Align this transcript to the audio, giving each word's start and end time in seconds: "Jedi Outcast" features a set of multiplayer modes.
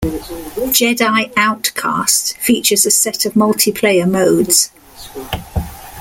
"Jedi 0.57 1.31
Outcast" 1.37 2.35
features 2.37 2.87
a 2.87 2.89
set 2.89 3.23
of 3.27 3.35
multiplayer 3.35 4.09
modes. 4.09 4.71